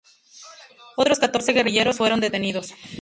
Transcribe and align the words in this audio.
Otros 0.97 1.19
catorce 1.19 1.53
guerrilleros 1.53 1.97
fueron 1.97 2.21
detenidos. 2.21 2.73